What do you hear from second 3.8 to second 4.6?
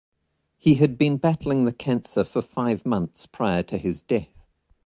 death.